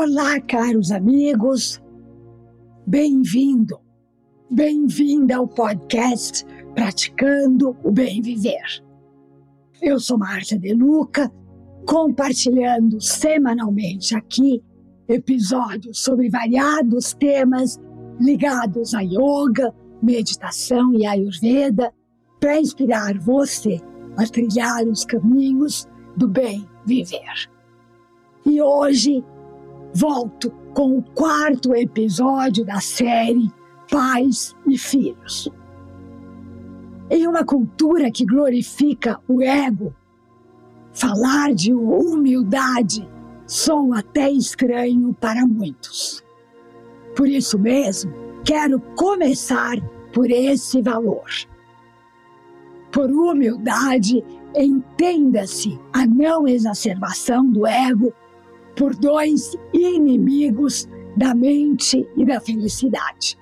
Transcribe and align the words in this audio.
Olá, 0.00 0.40
caros 0.40 0.92
amigos, 0.92 1.82
bem-vindo, 2.86 3.80
bem-vinda 4.48 5.38
ao 5.38 5.48
podcast 5.48 6.46
Praticando 6.72 7.76
o 7.82 7.90
Bem 7.90 8.22
Viver. 8.22 8.80
Eu 9.82 9.98
sou 9.98 10.16
Márcia 10.16 10.56
De 10.56 10.72
Luca, 10.72 11.28
compartilhando 11.84 13.00
semanalmente 13.02 14.14
aqui 14.14 14.62
episódios 15.08 15.98
sobre 15.98 16.30
variados 16.30 17.12
temas 17.14 17.80
ligados 18.20 18.94
a 18.94 19.00
yoga, 19.00 19.74
meditação 20.00 20.94
e 20.94 21.04
ayurveda 21.04 21.92
para 22.38 22.60
inspirar 22.60 23.18
você 23.18 23.80
a 24.16 24.24
trilhar 24.24 24.86
os 24.86 25.04
caminhos 25.04 25.88
do 26.16 26.28
bem 26.28 26.64
viver. 26.86 27.50
E 28.46 28.62
hoje 28.62 29.24
volto 29.94 30.50
com 30.74 30.98
o 30.98 31.02
quarto 31.02 31.74
episódio 31.74 32.64
da 32.64 32.80
série 32.80 33.50
Pais 33.90 34.54
e 34.66 34.76
Filhos. 34.76 35.50
Em 37.10 37.26
uma 37.26 37.44
cultura 37.44 38.10
que 38.10 38.26
glorifica 38.26 39.18
o 39.26 39.42
ego, 39.42 39.94
falar 40.92 41.54
de 41.54 41.72
humildade 41.72 43.08
soa 43.46 44.00
até 44.00 44.30
estranho 44.30 45.14
para 45.14 45.46
muitos. 45.46 46.22
Por 47.16 47.28
isso 47.28 47.58
mesmo, 47.58 48.12
quero 48.44 48.78
começar 48.94 49.76
por 50.12 50.30
esse 50.30 50.82
valor. 50.82 51.28
Por 52.92 53.10
humildade, 53.10 54.22
entenda-se 54.54 55.78
a 55.92 56.06
não 56.06 56.46
exacerbação 56.46 57.50
do 57.50 57.66
ego 57.66 58.12
por 58.78 58.94
dois 58.94 59.56
inimigos 59.74 60.88
da 61.16 61.34
mente 61.34 62.08
e 62.16 62.24
da 62.24 62.40
felicidade: 62.40 63.36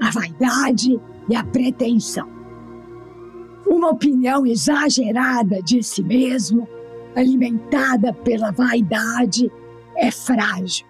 a 0.00 0.10
vaidade 0.10 0.98
e 1.28 1.34
a 1.34 1.44
pretensão. 1.44 2.30
Uma 3.66 3.90
opinião 3.90 4.46
exagerada 4.46 5.60
de 5.62 5.82
si 5.82 6.02
mesmo, 6.02 6.68
alimentada 7.16 8.12
pela 8.12 8.52
vaidade, 8.52 9.50
é 9.96 10.10
frágil. 10.10 10.86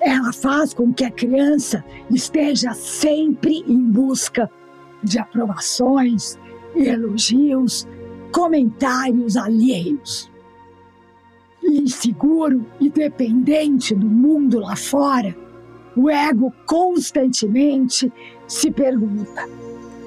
Ela 0.00 0.32
faz 0.32 0.72
com 0.74 0.92
que 0.92 1.04
a 1.04 1.10
criança 1.10 1.84
esteja 2.10 2.72
sempre 2.74 3.64
em 3.66 3.90
busca 3.90 4.50
de 5.02 5.18
aprovações, 5.18 6.38
elogios, 6.74 7.86
comentários 8.30 9.36
alheios 9.36 10.33
inseguro 11.84 12.64
e 12.80 12.88
dependente 12.88 13.94
do 13.94 14.06
mundo 14.06 14.58
lá 14.58 14.74
fora, 14.74 15.36
o 15.94 16.08
ego 16.08 16.52
constantemente 16.66 18.10
se 18.48 18.70
pergunta: 18.70 19.46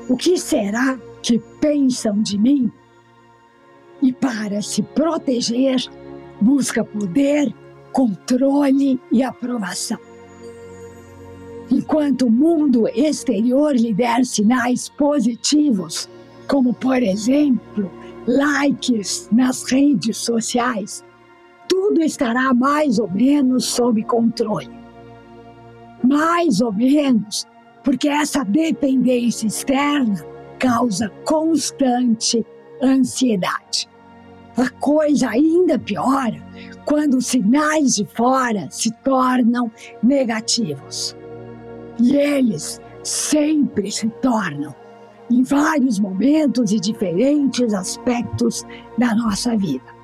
o 0.09 0.17
que 0.17 0.37
será 0.37 0.99
que 1.21 1.39
pensam 1.61 2.21
de 2.21 2.37
mim? 2.37 2.71
E 4.01 4.11
para 4.11 4.61
se 4.61 4.81
proteger, 4.81 5.77
busca 6.41 6.83
poder, 6.83 7.53
controle 7.91 8.99
e 9.11 9.23
aprovação. 9.23 9.99
Enquanto 11.69 12.27
o 12.27 12.31
mundo 12.31 12.87
exterior 12.87 13.75
lhe 13.75 13.93
der 13.93 14.25
sinais 14.25 14.87
positivos, 14.87 16.09
como 16.47 16.73
por 16.73 17.03
exemplo 17.03 17.91
likes 18.25 19.27
nas 19.31 19.63
redes 19.63 20.17
sociais, 20.17 21.03
tudo 21.87 22.03
estará 22.03 22.53
mais 22.53 22.99
ou 22.99 23.09
menos 23.09 23.63
sob 23.65 24.03
controle. 24.03 24.69
Mais 26.03 26.59
ou 26.59 26.73
menos, 26.73 27.45
porque 27.81 28.09
essa 28.09 28.43
dependência 28.43 29.47
externa 29.47 30.21
causa 30.59 31.09
constante 31.23 32.45
ansiedade. 32.81 33.87
A 34.57 34.69
coisa 34.69 35.29
ainda 35.29 35.79
piora 35.79 36.37
quando 36.83 37.17
os 37.17 37.27
sinais 37.27 37.95
de 37.95 38.05
fora 38.05 38.67
se 38.69 38.91
tornam 39.03 39.71
negativos. 40.03 41.15
E 41.99 42.17
eles 42.17 42.81
sempre 43.01 43.91
se 43.91 44.09
tornam, 44.21 44.75
em 45.31 45.41
vários 45.41 45.99
momentos 45.99 46.71
e 46.73 46.79
diferentes 46.79 47.73
aspectos 47.73 48.63
da 48.97 49.15
nossa 49.15 49.55
vida. 49.55 49.96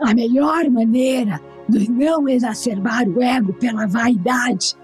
A 0.00 0.14
melhor 0.14 0.68
maneira 0.70 1.40
de 1.68 1.90
não 1.90 2.28
exacerbar 2.28 3.08
o 3.08 3.22
ego 3.22 3.52
pela 3.54 3.86
vaidade 3.86 4.74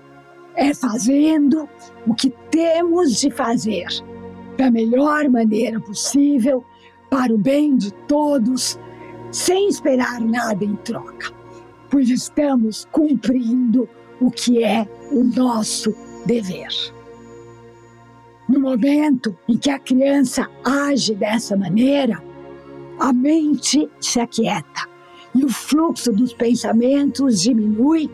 é 0.54 0.72
fazendo 0.74 1.68
o 2.06 2.14
que 2.14 2.30
temos 2.50 3.20
de 3.20 3.30
fazer 3.30 3.86
da 4.56 4.70
melhor 4.70 5.28
maneira 5.28 5.80
possível 5.80 6.64
para 7.08 7.34
o 7.34 7.38
bem 7.38 7.76
de 7.76 7.92
todos, 8.06 8.78
sem 9.32 9.68
esperar 9.68 10.20
nada 10.20 10.64
em 10.64 10.76
troca, 10.76 11.32
pois 11.90 12.10
estamos 12.10 12.86
cumprindo 12.92 13.88
o 14.20 14.30
que 14.30 14.62
é 14.62 14.86
o 15.10 15.24
nosso 15.24 15.94
dever. 16.26 16.68
No 18.48 18.60
momento 18.60 19.36
em 19.48 19.56
que 19.56 19.70
a 19.70 19.78
criança 19.78 20.46
age 20.64 21.14
dessa 21.14 21.56
maneira, 21.56 22.22
a 22.98 23.12
mente 23.12 23.88
se 23.98 24.20
aquieta 24.20 24.69
e 25.34 25.44
o 25.44 25.48
fluxo 25.48 26.12
dos 26.12 26.32
pensamentos 26.32 27.42
diminui 27.42 28.10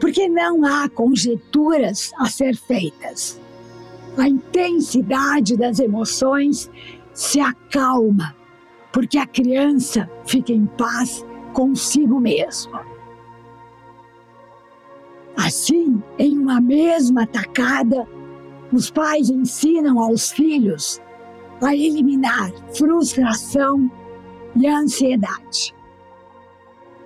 porque 0.00 0.28
não 0.28 0.64
há 0.64 0.88
conjecturas 0.88 2.12
a 2.18 2.26
ser 2.26 2.56
feitas. 2.56 3.40
A 4.16 4.28
intensidade 4.28 5.56
das 5.56 5.78
emoções 5.78 6.70
se 7.12 7.40
acalma 7.40 8.36
porque 8.92 9.18
a 9.18 9.26
criança 9.26 10.10
fica 10.26 10.52
em 10.52 10.66
paz 10.66 11.24
consigo 11.52 12.20
mesma. 12.20 12.84
Assim, 15.36 16.02
em 16.18 16.36
uma 16.36 16.60
mesma 16.60 17.26
tacada, 17.26 18.08
os 18.72 18.90
pais 18.90 19.30
ensinam 19.30 20.00
aos 20.00 20.30
filhos 20.30 21.00
a 21.62 21.74
eliminar 21.74 22.52
frustração 22.74 23.90
e 24.56 24.66
ansiedade. 24.66 25.74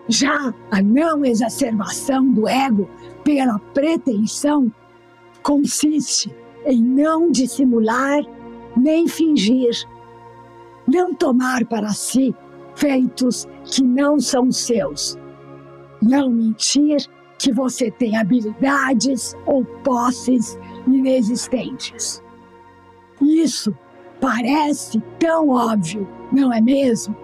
Já 0.08 0.52
a 0.70 0.82
não 0.82 1.24
exacerbação 1.24 2.30
do 2.32 2.48
ego 2.48 2.88
pela 3.24 3.58
pretensão 3.72 4.72
consiste 5.42 6.34
em 6.66 6.82
não 6.82 7.30
dissimular 7.30 8.22
nem 8.76 9.06
fingir, 9.06 9.74
não 10.86 11.14
tomar 11.14 11.64
para 11.66 11.90
si 11.90 12.34
feitos 12.74 13.46
que 13.64 13.82
não 13.82 14.18
são 14.18 14.50
seus, 14.50 15.18
não 16.00 16.30
mentir 16.30 17.06
que 17.38 17.52
você 17.52 17.90
tem 17.90 18.16
habilidades 18.16 19.36
ou 19.46 19.64
posses 19.64 20.58
inexistentes. 20.86 22.22
Isso 23.20 23.76
parece 24.20 25.00
tão 25.18 25.48
óbvio, 25.48 26.08
não 26.32 26.52
é 26.52 26.60
mesmo? 26.60 27.14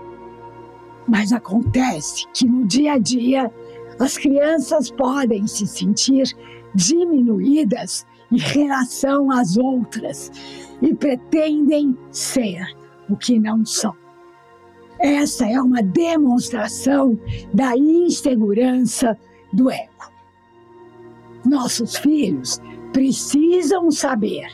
Mas 1.09 1.33
acontece 1.33 2.27
que 2.35 2.47
no 2.47 2.67
dia 2.67 2.93
a 2.93 2.99
dia 2.99 3.51
as 3.99 4.17
crianças 4.17 4.91
podem 4.91 5.47
se 5.47 5.67
sentir 5.67 6.37
diminuídas 6.75 8.07
em 8.31 8.39
relação 8.39 9.31
às 9.31 9.57
outras 9.57 10.31
e 10.83 10.95
pretendem 10.95 11.97
ser 12.11 12.65
o 13.09 13.17
que 13.17 13.39
não 13.39 13.65
são. 13.65 13.95
Essa 15.01 15.49
é 15.49 15.61
uma 15.61 15.83
demonstração 15.83 17.19
da 17.55 17.77
insegurança 17.77 19.17
do 19.53 19.71
ego. 19.71 20.13
Nossos 21.45 21.97
filhos 21.97 22.61
precisam 22.93 23.91
saber 23.91 24.49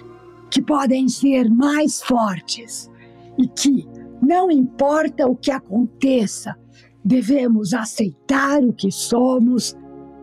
que 0.51 0.63
podem 0.63 1.09
ser 1.09 1.51
mais 1.51 2.03
fortes 2.03 2.91
e 3.39 3.49
que 3.49 3.89
não 4.23 4.51
importa 4.51 5.27
o 5.27 5.37
que 5.37 5.51
aconteça, 5.51 6.57
devemos 7.05 7.75
aceitar 7.75 8.63
o 8.63 8.73
que 8.73 8.91
somos, 8.91 9.77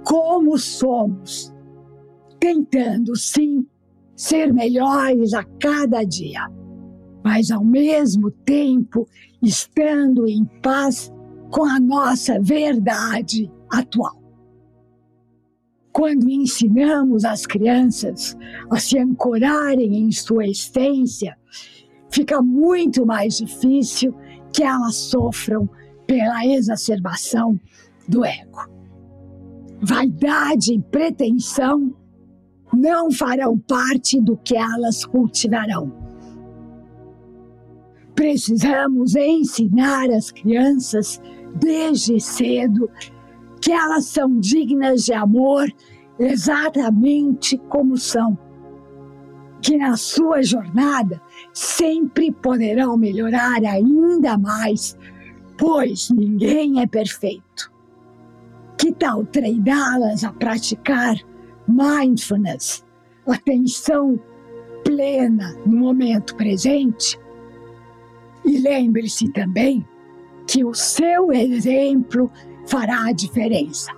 como 0.04 0.58
somos, 0.58 1.54
tentando 2.40 3.16
sim 3.16 3.66
ser 4.16 4.54
melhores 4.54 5.34
a 5.34 5.44
cada 5.44 6.04
dia, 6.04 6.50
mas 7.24 7.52
ao 7.52 7.64
mesmo 7.64 8.32
tempo 8.32 9.08
estando 9.42 10.28
em 10.28 10.46
paz 10.62 11.12
com 11.52 11.66
a 11.66 11.80
nossa 11.80 12.40
verdade 12.40 13.52
atual. 13.70 14.22
Quando 15.92 16.30
ensinamos 16.30 17.26
as 17.26 17.46
crianças 17.46 18.38
a 18.72 18.80
se 18.80 18.98
ancorarem 18.98 19.98
em 19.98 20.12
sua 20.12 20.48
essência 20.48 21.38
fica 22.12 22.42
muito 22.42 23.06
mais 23.06 23.38
difícil 23.38 24.14
que 24.54 24.64
elas 24.64 24.96
sofram 24.96 25.68
pela 26.06 26.46
exacerbação 26.46 27.60
do 28.08 28.26
ego. 28.26 28.70
vaidade 29.82 30.74
e 30.74 30.80
pretensão 30.80 31.96
não 32.74 33.12
farão 33.12 33.58
parte 33.58 34.20
do 34.22 34.38
que 34.38 34.56
elas 34.56 35.06
cultivarão. 35.06 35.92
Precisamos 38.14 39.16
ensinar 39.16 40.10
as 40.12 40.30
crianças 40.30 41.20
desde 41.56 42.20
cedo 42.20 42.90
que 43.62 43.72
elas 43.72 44.06
são 44.06 44.40
dignas 44.40 45.06
de 45.06 45.14
amor 45.14 45.68
exatamente 46.20 47.58
como 47.58 47.98
são. 47.98 48.38
Que 49.62 49.78
na 49.78 49.96
sua 49.96 50.42
jornada 50.42 51.22
sempre 51.54 52.32
poderão 52.32 52.98
melhorar 52.98 53.64
ainda 53.64 54.38
mais, 54.38 54.98
pois 55.58 56.10
ninguém 56.10 56.82
é 56.82 56.88
perfeito. 56.88 57.72
Que 58.78 58.92
tal 58.92 59.24
treiná-las 59.26 60.24
a 60.24 60.34
praticar 60.34 61.16
mindfulness, 61.68 62.84
atenção 63.28 64.20
plena 64.84 65.56
no 65.66 65.78
momento 65.78 66.36
presente? 66.36 67.20
E 68.44 68.58
lembre-se 68.58 69.32
também 69.32 69.86
que 70.48 70.66
o 70.66 70.74
seu 70.74 71.32
exemplo 71.32 72.32
fará 72.66 73.06
a 73.06 73.12
diferença. 73.12 73.92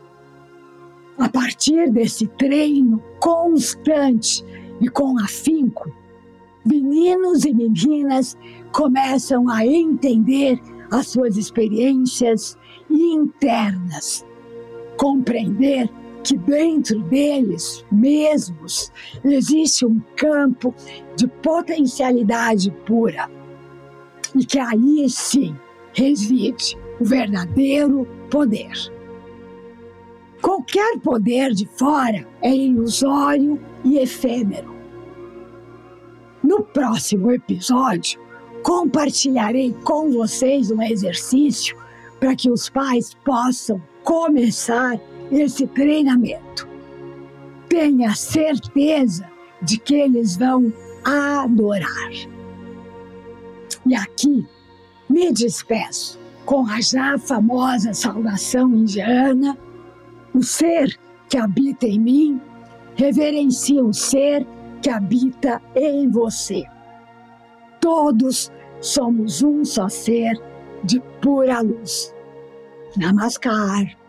A 1.17 1.29
partir 1.29 1.89
desse 1.91 2.27
treino 2.27 3.01
constante 3.19 4.43
e 4.81 4.89
com 4.89 5.19
afinco, 5.19 5.91
meninos 6.65 7.45
e 7.45 7.53
meninas 7.53 8.37
começam 8.71 9.49
a 9.49 9.65
entender 9.65 10.59
as 10.91 11.07
suas 11.07 11.37
experiências 11.37 12.57
internas, 12.89 14.25
compreender 14.97 15.89
que 16.23 16.37
dentro 16.37 16.99
deles 17.03 17.85
mesmos 17.91 18.91
existe 19.25 19.85
um 19.85 20.01
campo 20.15 20.73
de 21.17 21.27
potencialidade 21.27 22.71
pura 22.85 23.29
e 24.35 24.45
que 24.45 24.57
aí 24.57 25.09
sim 25.09 25.55
reside 25.93 26.77
o 26.99 27.05
verdadeiro 27.05 28.07
poder. 28.29 28.92
Qualquer 30.63 30.97
poder 30.99 31.51
de 31.51 31.65
fora 31.65 32.25
é 32.41 32.55
ilusório 32.55 33.59
e 33.83 33.97
efêmero. 33.97 34.73
No 36.41 36.63
próximo 36.63 37.31
episódio, 37.31 38.17
compartilharei 38.63 39.73
com 39.83 40.09
vocês 40.09 40.71
um 40.71 40.81
exercício 40.81 41.77
para 42.17 42.33
que 42.33 42.49
os 42.49 42.69
pais 42.69 43.13
possam 43.25 43.81
começar 44.05 44.97
esse 45.29 45.67
treinamento. 45.67 46.65
Tenha 47.67 48.15
certeza 48.15 49.29
de 49.61 49.77
que 49.77 49.95
eles 49.95 50.37
vão 50.37 50.71
adorar. 51.03 52.11
E 53.85 53.93
aqui 53.93 54.47
me 55.09 55.29
despeço 55.33 56.17
com 56.45 56.65
a 56.67 56.79
já 56.79 57.17
famosa 57.17 57.93
saudação 57.93 58.73
indiana: 58.73 59.57
ser 60.43 60.97
que 61.29 61.37
habita 61.37 61.87
em 61.87 61.99
mim 61.99 62.41
reverencia 62.95 63.83
o 63.83 63.93
ser 63.93 64.45
que 64.81 64.89
habita 64.89 65.61
em 65.75 66.09
você. 66.09 66.63
Todos 67.79 68.51
somos 68.79 69.41
um 69.41 69.63
só 69.65 69.89
ser 69.89 70.39
de 70.83 70.99
pura 71.21 71.61
luz. 71.61 72.13
Namaskar. 72.95 74.02